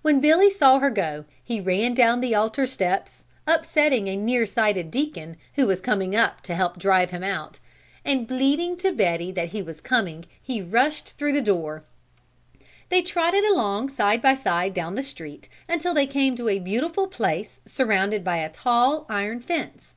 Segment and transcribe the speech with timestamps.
[0.00, 4.92] When Billy saw her go he ran down the altar steps, upsetting a near sighted
[4.92, 7.58] deacon who was coming up to help drive him out,
[8.04, 11.82] and bleating to Betty that he was coming he rushed through the door.
[12.90, 17.08] They trotted along side by side down the street until they came to a beautiful
[17.08, 19.96] place surrounded by a tall, iron fence.